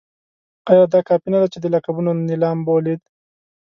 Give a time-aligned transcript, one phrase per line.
[0.69, 3.01] ایا دا کافي نه ده چې د لقبونو نېلام ولید.